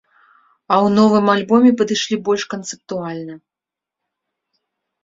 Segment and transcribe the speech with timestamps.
[0.71, 3.41] А ў новым альбоме падышлі больш канцэптуальна.